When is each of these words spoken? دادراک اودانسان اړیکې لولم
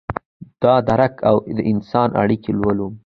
دادراک 0.61 1.13
اودانسان 1.31 2.09
اړیکې 2.21 2.51
لولم 2.59 2.93